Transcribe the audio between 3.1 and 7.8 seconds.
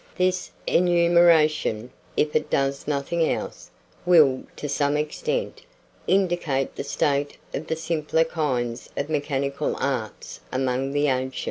else, will, to some extent, indicate the state of the